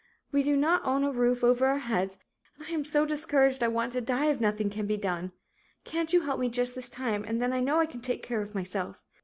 We 0.31 0.41
do 0.41 0.57
not 0.57 0.83
own 0.83 1.03
a 1.03 1.11
roof 1.11 1.43
over 1.43 1.67
our 1.67 1.77
heads 1.77 2.17
and 2.57 2.65
I 2.65 2.71
am 2.71 2.83
so 2.83 3.05
discouraged 3.05 3.61
I 3.63 3.67
want 3.67 3.91
to 3.91 4.01
die 4.01 4.31
if 4.31 4.41
nothing 4.41 4.71
can 4.71 4.87
be 4.87 4.97
done. 4.97 5.31
Can't 5.83 6.11
you 6.11 6.21
help 6.21 6.39
me 6.39 6.49
just 6.49 6.73
this 6.73 6.89
time 6.89 7.23
and 7.23 7.39
then 7.39 7.53
I 7.53 7.59
know 7.59 7.79
I 7.79 7.85
can 7.85 8.01
take 8.01 8.23
care 8.23 8.41
of 8.41 8.55
myself. 8.55 8.99